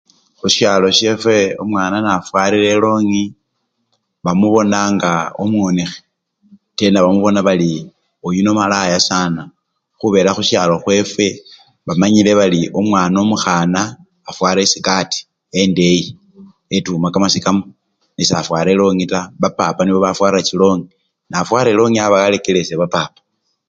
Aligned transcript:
Khusyalo 0.39 0.87
syefwe 0.99 1.37
omwana 1.63 1.97
nafwarire 2.05 2.67
elongi, 2.75 3.23
bamubona 4.25 4.79
nga 4.93 5.11
omwonekhe 5.43 5.99
tena 6.77 6.97
bamubona 7.05 7.39
bali 7.47 7.71
oyuno 8.27 8.51
malaya 8.59 8.99
sana 9.09 9.41
khubela 9.99 10.31
khusyalo 10.35 10.73
khwefwe 10.83 11.27
bamanyile 11.85 12.31
bari 12.39 12.61
omwana 12.79 13.15
omukhana 13.23 13.81
afwara 14.29 14.59
esikati 14.65 15.19
endeyi 15.59 16.05
etuma 16.75 17.07
kamasikamo 17.13 17.63
nesafwara 18.15 18.69
elongi 18.71 19.05
taa, 19.11 19.29
bapapa 19.41 19.81
nibo 19.83 19.99
bafwara 20.05 20.39
chilongi, 20.47 20.89
nafwara 21.29 21.67
elongi 21.73 21.97
aba 21.99 22.21
warekelesye 22.23 22.75
bapapa. 22.81 23.19